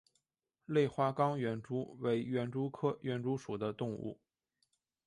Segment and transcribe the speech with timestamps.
[0.65, 4.19] 类花岗园蛛为园蛛科园蛛属的动物。